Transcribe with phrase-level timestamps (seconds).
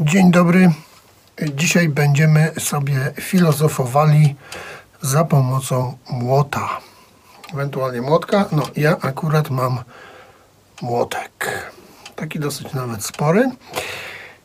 [0.00, 0.70] Dzień dobry.
[1.54, 4.34] Dzisiaj będziemy sobie filozofowali
[5.02, 6.68] za pomocą młota.
[7.54, 8.44] Ewentualnie młotka.
[8.52, 9.78] No, ja akurat mam
[10.82, 11.62] młotek.
[12.16, 13.50] Taki dosyć nawet spory.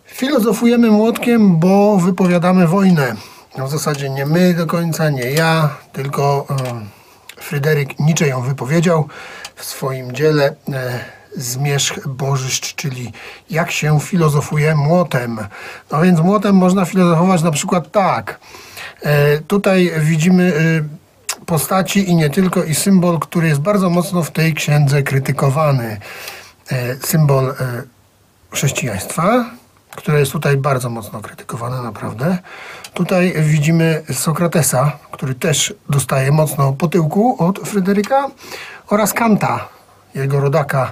[0.05, 3.15] Filozofujemy młotkiem, bo wypowiadamy wojnę.
[3.57, 6.47] No, w zasadzie nie my do końca, nie ja, tylko
[7.41, 9.07] Fryderyk Nietzsche ją wypowiedział
[9.55, 10.99] w swoim dziele e,
[11.35, 13.11] Zmierzch Bożyszcz, czyli
[13.49, 15.39] jak się filozofuje młotem.
[15.91, 18.39] No więc młotem można filozofować na przykład tak.
[19.01, 24.31] E, tutaj widzimy e, postaci i nie tylko, i symbol, który jest bardzo mocno w
[24.31, 25.99] tej księdze krytykowany.
[26.71, 27.53] E, symbol
[28.51, 29.45] chrześcijaństwa,
[29.95, 32.37] które jest tutaj bardzo mocno krytykowane, naprawdę.
[32.93, 38.27] Tutaj widzimy Sokratesa, który też dostaje mocno po tyłku od Fryderyka
[38.87, 39.67] oraz Kanta,
[40.15, 40.91] jego rodaka,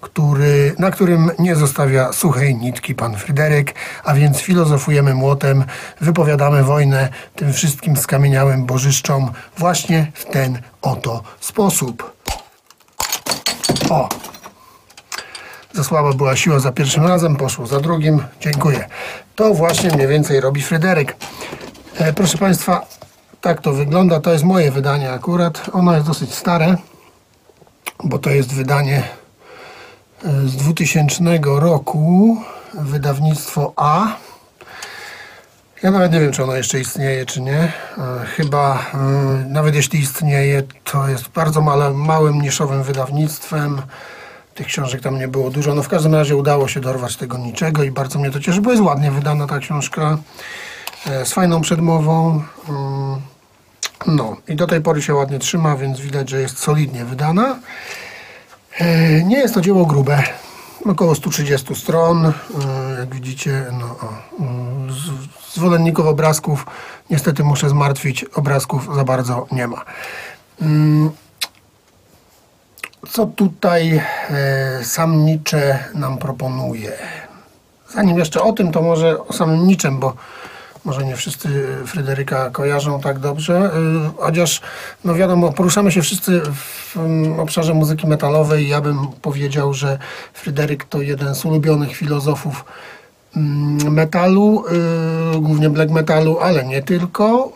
[0.00, 5.64] który, na którym nie zostawia suchej nitki pan Fryderyk, a więc filozofujemy młotem,
[6.00, 12.12] wypowiadamy wojnę tym wszystkim skamieniałym bożyszczom właśnie w ten oto sposób.
[13.90, 14.08] O,
[15.72, 18.22] za słaba była siła za pierwszym razem, poszło za drugim.
[18.40, 18.88] Dziękuję.
[19.34, 21.16] To właśnie mniej więcej robi Fryderyk.
[21.98, 22.86] E, proszę Państwa,
[23.40, 24.20] tak to wygląda.
[24.20, 25.70] To jest moje wydanie akurat.
[25.72, 26.76] Ono jest dosyć stare,
[28.04, 29.02] bo to jest wydanie
[30.24, 32.36] e, z 2000 roku.
[32.74, 34.06] Wydawnictwo A.
[35.82, 37.58] Ja nawet nie wiem, czy ono jeszcze istnieje, czy nie.
[37.58, 37.72] E,
[38.36, 38.98] Chyba, e,
[39.48, 43.82] nawet jeśli istnieje, to jest bardzo male, małym, niszowym wydawnictwem.
[44.54, 45.74] Tych książek tam nie było dużo.
[45.74, 48.70] No w każdym razie udało się dorwać tego niczego i bardzo mnie to cieszy, bo
[48.70, 50.18] jest ładnie wydana ta książka.
[51.06, 52.42] e, Z fajną przedmową.
[54.06, 57.58] No i do tej pory się ładnie trzyma, więc widać, że jest solidnie wydana.
[58.78, 60.22] E, Nie jest to dzieło grube.
[60.86, 62.26] Około 130 stron.
[62.26, 62.32] E,
[62.98, 63.96] Jak widzicie, no,
[64.40, 64.94] mm,
[65.54, 66.66] zwolenników obrazków
[67.10, 68.24] niestety muszę zmartwić.
[68.24, 69.84] Obrazków za bardzo nie ma.
[70.62, 71.10] Mm,
[73.10, 75.26] Co tutaj e, sam
[75.94, 76.92] nam proponuje?
[77.94, 80.14] Zanim jeszcze o tym, to może o samym Niczem, bo
[80.86, 83.70] może nie wszyscy Fryderyka kojarzą tak dobrze,
[84.16, 84.60] y, chociaż
[85.04, 88.68] no wiadomo, poruszamy się wszyscy w mm, obszarze muzyki metalowej.
[88.68, 89.98] Ja bym powiedział, że
[90.32, 92.64] Fryderyk to jeden z ulubionych filozofów
[93.36, 94.64] mm, metalu,
[95.36, 97.52] y, głównie black metalu, ale nie tylko.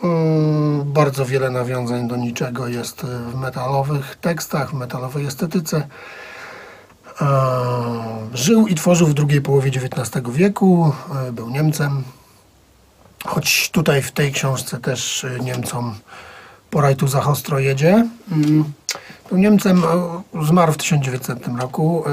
[0.81, 5.87] Y, Bardzo wiele nawiązań do niczego jest w metalowych tekstach, w metalowej estetyce.
[8.33, 10.93] Żył i tworzył w drugiej połowie XIX wieku,
[11.31, 12.03] był Niemcem.
[13.25, 15.95] Choć tutaj w tej książce też e, Niemcom
[16.71, 18.07] poraj tu za ostro jedzie.
[18.31, 18.63] Mm,
[19.31, 22.03] Niemcem, e, zmarł w 1900 roku.
[22.07, 22.09] E,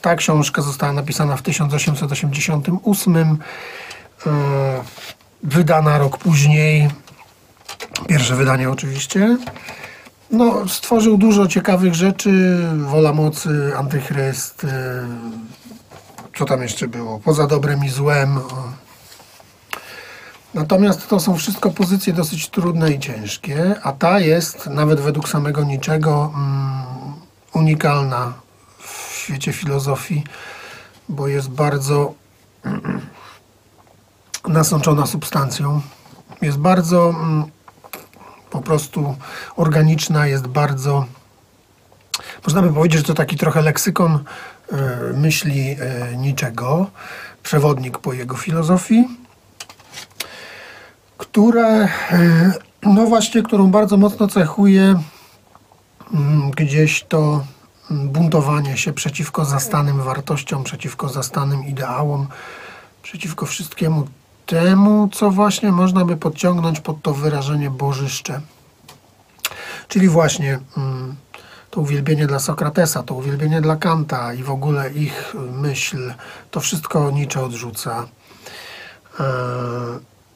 [0.00, 3.38] Ta książka została napisana w 1888,
[4.26, 4.30] e,
[5.42, 6.90] wydana rok później.
[8.08, 9.38] Pierwsze wydanie oczywiście.
[10.30, 12.58] No, stworzył dużo ciekawych rzeczy.
[12.78, 14.66] Wola mocy, antychryst.
[16.38, 17.18] Co tam jeszcze było?
[17.18, 18.40] Poza dobrem i złem.
[20.54, 25.64] Natomiast to są wszystko pozycje dosyć trudne i ciężkie, a ta jest, nawet według samego
[25.64, 26.82] niczego, mm,
[27.52, 28.32] unikalna
[28.78, 30.24] w świecie filozofii,
[31.08, 32.14] bo jest bardzo
[34.48, 35.80] nasączona substancją.
[36.42, 37.44] Jest bardzo mm,
[38.50, 39.16] po prostu
[39.56, 41.06] organiczna, jest bardzo.
[42.46, 44.24] Można by powiedzieć, że to taki trochę leksykon
[44.72, 44.76] e,
[45.12, 46.90] myśli e, niczego,
[47.42, 49.21] przewodnik po jego filozofii
[51.32, 55.00] które, e, no właśnie, którą bardzo mocno cechuje
[56.14, 57.44] mm, gdzieś to
[57.90, 62.26] mm, buntowanie się przeciwko zastanym wartościom, przeciwko zastanym ideałom,
[63.02, 64.06] przeciwko wszystkiemu
[64.46, 68.40] temu, co właśnie można by podciągnąć pod to wyrażenie bożyszcze.
[69.88, 71.16] Czyli właśnie mm,
[71.70, 76.14] to uwielbienie dla Sokratesa, to uwielbienie dla Kanta i w ogóle ich myśl,
[76.50, 78.06] to wszystko Nietzsche odrzuca.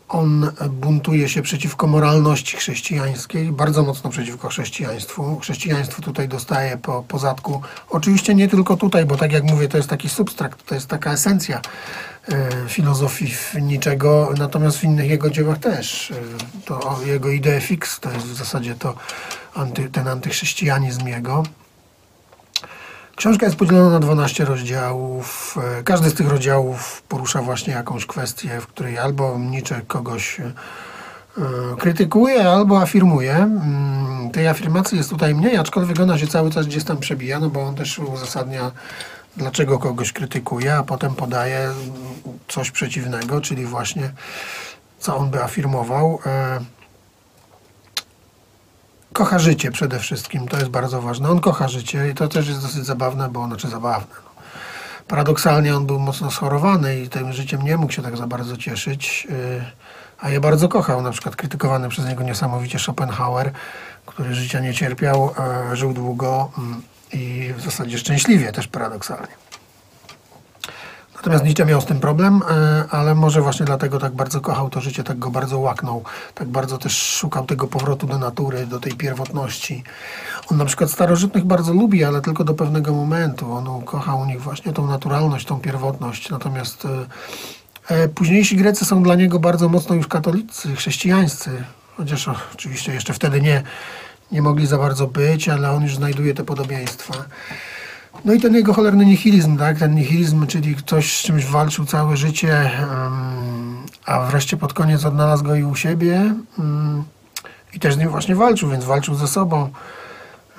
[0.09, 5.39] On buntuje się przeciwko moralności chrześcijańskiej, bardzo mocno przeciwko chrześcijaństwu.
[5.39, 7.61] Chrześcijaństwo tutaj dostaje po, po.
[7.91, 11.13] Oczywiście nie tylko tutaj, bo tak jak mówię, to jest taki substrakt, to jest taka
[11.13, 11.61] esencja
[12.29, 13.33] e, filozofii
[13.63, 16.11] niczego, natomiast w innych jego dziełach też.
[16.11, 16.15] E,
[16.65, 18.95] To jego idee fix to jest w zasadzie to
[19.55, 21.43] anty, ten antychrześcijanizm jego.
[23.17, 25.59] Książka jest podzielona na 12 rozdziałów.
[25.79, 30.53] E, Każdy z tych rozdziałów porusza właśnie jakąś kwestię, w której albo Nietzsche kogoś e,
[31.79, 33.35] krytykuje, albo afirmuje.
[33.37, 37.51] Mm, Tej afirmacji jest tutaj mniej, aczkolwiek ona się cały czas gdzieś tam przebija, no
[37.51, 38.71] bo on też uzasadnia
[39.37, 41.71] dlaczego kogoś krytykuje, a potem podaje
[42.49, 44.11] coś przeciwnego, czyli właśnie
[44.99, 46.19] co on by afirmował.
[49.17, 51.29] Kocha życie przede wszystkim, to jest bardzo ważne.
[51.29, 54.15] On kocha życie i to też jest dosyć zabawne, bo znaczy zabawne.
[54.25, 54.43] No.
[55.09, 59.27] Paradoksalnie on był mocno schorowany i tym życiem nie mógł się tak za bardzo cieszyć,
[59.31, 59.65] e,
[60.19, 61.03] a je bardzo kochał.
[61.03, 63.53] Na przykład krytykowany przez niego niesamowicie Schopenhauer,
[64.07, 65.35] który życia nie cierpiał,
[65.73, 69.46] e, żył długo mm, i w zasadzie szczęśliwie też paradoksalnie.
[71.27, 74.81] Natomiast Nietzsche miał z tym problem, e, ale może właśnie dlatego tak bardzo kochał to
[74.81, 78.93] życie, tak go bardzo łaknął, tak bardzo też szukał tego powrotu do natury, do tej
[78.93, 79.85] pierwotności.
[80.51, 83.53] On na przykład starożytnych bardzo lubi, ale tylko do pewnego momentu.
[83.53, 86.31] On kochał u nich właśnie tą naturalność, tą pierwotność.
[86.31, 86.85] Natomiast
[87.91, 91.65] e, e, późniejsi Grecy są dla niego bardzo mocno już katolicy, chrześcijańscy,
[91.97, 93.63] chociaż oczywiście jeszcze wtedy nie,
[94.33, 97.15] nie mogli za bardzo być, ale on już znajduje te podobieństwa.
[98.25, 99.79] No i ten jego cholerny nihilizm, tak?
[99.79, 102.71] Ten nihilizm, czyli ktoś z czymś walczył całe życie,
[104.07, 106.35] a wreszcie pod koniec odnalazł go i u siebie
[107.75, 109.71] i też z nim właśnie walczył, więc walczył ze sobą.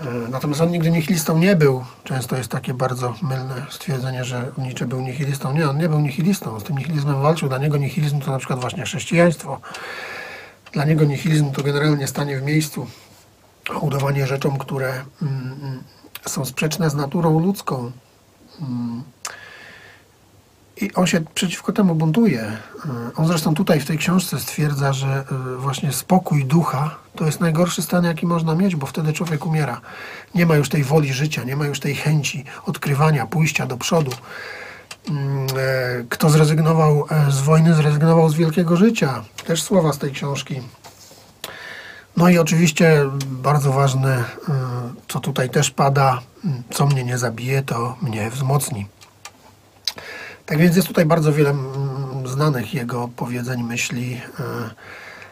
[0.01, 1.85] E, natomiast on nigdy nihilistą nie był.
[2.03, 5.53] Często jest takie bardzo mylne stwierdzenie, że Nietzsche był nihilistą.
[5.53, 6.59] Nie, on nie był nihilistą.
[6.59, 7.49] Z tym nihilizmem walczył.
[7.49, 9.59] Dla niego nihilizm to na przykład właśnie chrześcijaństwo.
[10.71, 12.87] Dla niego nihilizm to generalnie stanie w miejscu,
[13.81, 15.83] udawanie rzeczom, które mm,
[16.27, 17.91] są sprzeczne z naturą ludzką.
[18.61, 19.03] Mm.
[20.81, 22.41] I on się przeciwko temu buntuje.
[22.41, 22.57] E,
[23.15, 27.81] on zresztą tutaj w tej książce stwierdza, że e, właśnie spokój ducha to jest najgorszy
[27.81, 29.81] stan, jaki można mieć, bo wtedy człowiek umiera.
[30.35, 34.11] Nie ma już tej woli życia, nie ma już tej chęci odkrywania, pójścia do przodu.
[35.09, 39.23] Mm, e, kto zrezygnował z wojny, zrezygnował z wielkiego życia.
[39.45, 40.61] Też słowa z tej książki.
[42.17, 44.23] No i oczywiście bardzo ważne, y,
[45.07, 48.87] co tutaj też pada, y, co mnie nie zabije, to mnie wzmocni.
[50.45, 54.43] Tak więc jest tutaj bardzo wiele mm, znanych jego powiedzeń, myśli, y,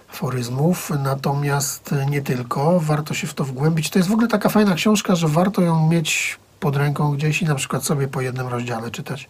[0.09, 2.79] aforyzmów, natomiast nie tylko.
[2.79, 3.89] Warto się w to wgłębić.
[3.89, 7.45] To jest w ogóle taka fajna książka, że warto ją mieć pod ręką gdzieś i
[7.45, 9.29] na przykład sobie po jednym rozdziale czytać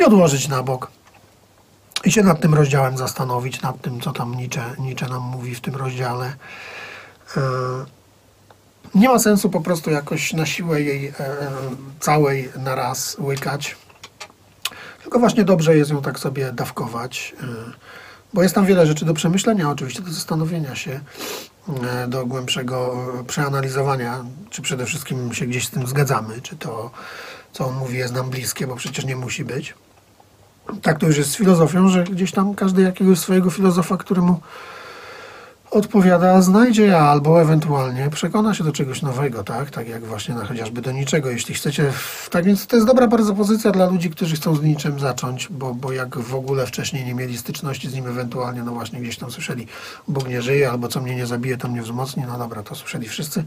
[0.00, 0.90] i odłożyć na bok.
[2.04, 5.60] I się nad tym rozdziałem zastanowić, nad tym, co tam Nietzsche, Nietzsche nam mówi w
[5.60, 6.32] tym rozdziale.
[7.36, 7.40] E,
[8.94, 11.12] nie ma sensu po prostu jakoś na siłę jej e,
[12.00, 13.76] całej na raz łykać.
[15.02, 17.46] Tylko właśnie dobrze jest ją tak sobie dawkować, e,
[18.34, 21.00] bo jest tam wiele rzeczy do przemyślenia, oczywiście do zastanowienia się,
[22.08, 22.96] do głębszego
[23.26, 26.90] przeanalizowania, czy przede wszystkim się gdzieś z tym zgadzamy, czy to,
[27.52, 29.74] co on mówi, jest nam bliskie, bo przecież nie musi być.
[30.82, 34.40] Tak to już jest z filozofią, że gdzieś tam każdy jakiegoś swojego filozofa, któremu
[35.70, 39.70] odpowiada, znajdzie albo ewentualnie przekona się do czegoś nowego, tak?
[39.70, 41.92] Tak jak właśnie na chociażby do niczego, jeśli chcecie.
[42.30, 45.74] Tak więc to jest dobra bardzo pozycja dla ludzi, którzy chcą z niczym zacząć, bo,
[45.74, 49.30] bo jak w ogóle wcześniej nie mieli styczności z nim ewentualnie, no właśnie gdzieś tam
[49.30, 49.66] słyszeli,
[50.08, 53.08] Bóg nie żyje, albo co mnie nie zabije, to mnie wzmocni, no dobra, to słyszeli
[53.08, 53.44] wszyscy.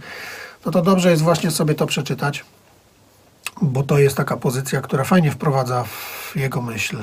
[0.66, 2.46] No to dobrze jest właśnie sobie to przeczytać,
[3.62, 6.98] bo to jest taka pozycja, która fajnie wprowadza w jego myśl.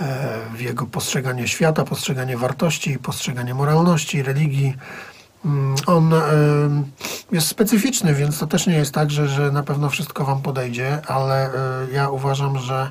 [0.00, 4.74] E, w jego postrzeganie świata, postrzeganie wartości, postrzeganie moralności, religii.
[5.44, 6.20] Mm, on e,
[7.32, 11.02] jest specyficzny, więc to też nie jest tak, że, że na pewno wszystko Wam podejdzie,
[11.06, 11.50] ale e,
[11.92, 12.90] ja uważam, że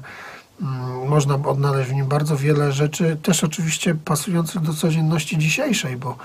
[0.62, 6.18] mm, można odnaleźć w nim bardzo wiele rzeczy, też oczywiście pasujących do codzienności dzisiejszej, bo,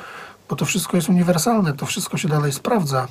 [0.48, 3.08] bo to wszystko jest uniwersalne, to wszystko się dalej sprawdza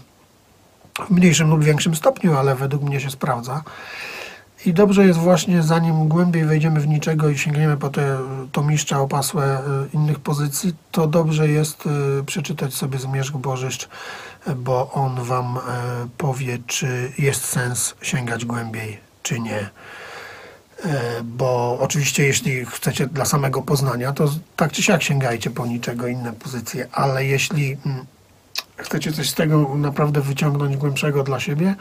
[1.08, 3.64] w mniejszym lub większym stopniu, ale według mnie się sprawdza.
[4.66, 8.18] I dobrze jest właśnie, zanim głębiej wejdziemy w niczego i sięgniemy po te
[8.52, 9.62] tomiszcza opasłe e,
[9.94, 11.84] innych pozycji, to dobrze jest
[12.20, 13.90] e, przeczytać sobie Zmierzch Bożyszcz,
[14.56, 15.62] bo on Wam e,
[16.18, 19.70] powie, czy jest sens sięgać głębiej, czy nie.
[21.24, 26.34] Bo oczywiście, jeśli chcecie dla samego poznania, to tak czy siak sięgajcie po niczego, inne
[26.34, 28.06] pozycje, ale jeśli mm,
[28.78, 31.76] chcecie coś z tego naprawdę wyciągnąć głębszego dla siebie,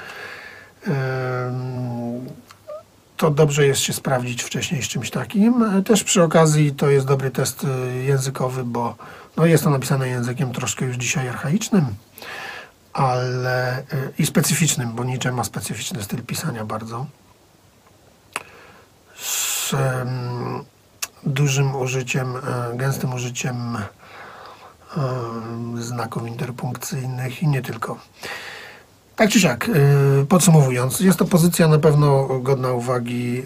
[3.16, 5.82] to dobrze jest się sprawdzić wcześniej z czymś takim.
[5.82, 8.94] Też przy okazji to jest dobry test y, językowy, bo
[9.37, 11.87] no jest to napisane językiem troszkę już dzisiaj archaicznym,
[12.92, 13.85] ale y,
[14.18, 17.06] i specyficznym, bo Nietzsche ma specyficzny styl pisania bardzo.
[19.16, 19.75] Z
[21.25, 23.78] dużym użyciem, e, gęstym użyciem
[25.75, 27.99] znaków interpunkcyjnych i nie tylko.
[29.16, 33.38] Tak czy siak, y, podsumowując, jest to pozycja na pewno godna uwagi.
[33.38, 33.44] Y,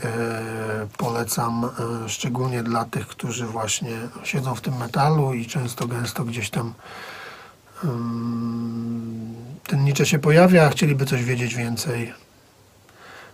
[0.96, 1.70] polecam
[2.06, 6.74] szczególnie dla tych, którzy właśnie siedzą w tym metalu i często gęsto gdzieś tam
[9.66, 12.12] ten Nietzsche się pojawia, a chcieliby coś wiedzieć więcej.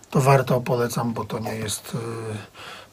[0.09, 1.97] to warto, polecam, bo to nie jest,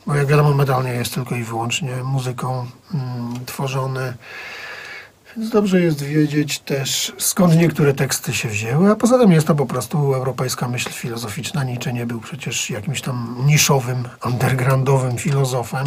[0.07, 4.15] bo jak wiadomo metal nie jest tylko i wyłącznie muzyką mm, tworzony.
[5.39, 9.67] Dobrze jest wiedzieć też, skąd niektóre teksty się wzięły, a poza tym jest to po
[9.67, 11.65] prostu europejska myśl filozoficzna.
[11.65, 15.87] Nietzsche nie był przecież jakimś tam niszowym, undergroundowym filozofem,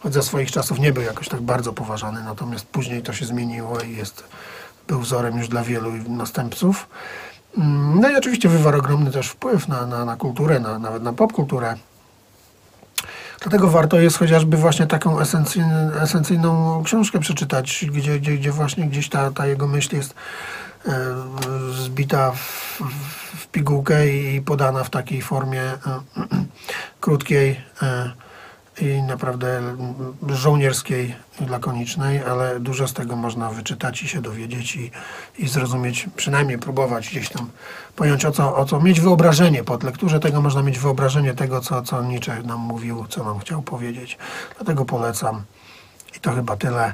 [0.00, 3.80] choć za swoich czasów nie był jakoś tak bardzo poważany, natomiast później to się zmieniło
[3.80, 4.24] i jest,
[4.88, 6.88] był wzorem już dla wielu następców.
[7.58, 11.12] Mm, No i oczywiście wywarł ogromny też wpływ na, na, na kulturę, na, nawet na
[11.12, 11.76] popkulturę.
[13.40, 19.08] Dlatego warto jest chociażby właśnie taką esencyjn- esencyjną książkę przeczytać, gdzie, gdzie, gdzie właśnie gdzieś
[19.08, 20.14] ta, ta jego myśl jest
[20.86, 20.92] e,
[21.72, 22.80] zbita w,
[23.36, 25.78] w pigułkę i podana w takiej formie e,
[27.00, 28.12] krótkiej e,
[28.82, 29.62] i naprawdę
[30.28, 31.14] żołnierskiej
[31.48, 34.90] lakonicznej, ale dużo z tego można wyczytać i się dowiedzieć i,
[35.38, 37.50] i zrozumieć, przynajmniej próbować gdzieś tam
[37.96, 41.82] pojąć o co, o co, mieć wyobrażenie po lekturze tego, można mieć wyobrażenie tego, co,
[41.82, 44.18] co Nietzsche nam mówił, co nam chciał powiedzieć.
[44.56, 45.42] Dlatego polecam.
[46.16, 46.84] I to chyba tyle.
[46.84, 46.92] E,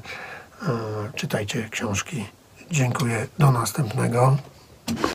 [1.14, 2.26] Czytajcie książki.
[2.70, 3.26] Dziękuję.
[3.38, 4.36] Do następnego.